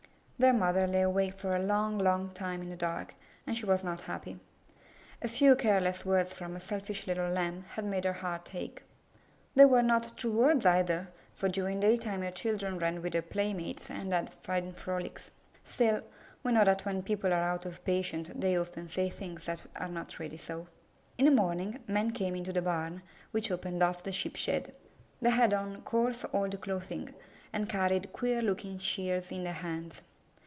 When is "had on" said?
25.29-25.83